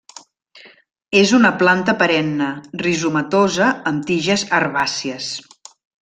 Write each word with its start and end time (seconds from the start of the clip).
És 1.19 1.33
una 1.39 1.51
planta 1.59 1.93
perenne; 2.01 2.47
rizomatosa 2.85 3.67
amb 3.91 4.07
tiges 4.13 4.47
herbàcies. 4.61 5.29